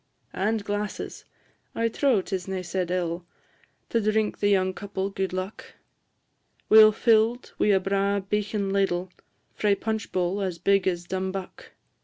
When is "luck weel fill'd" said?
5.31-7.51